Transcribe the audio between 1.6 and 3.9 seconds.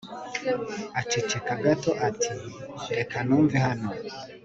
gato ati 'reka mve hano